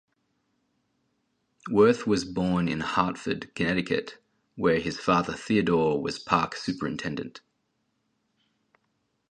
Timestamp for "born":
2.25-2.67